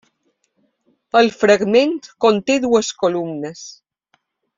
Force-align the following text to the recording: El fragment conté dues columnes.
El 1.21 1.29
fragment 1.41 1.93
conté 2.27 2.55
dues 2.65 2.91
columnes. 3.05 3.63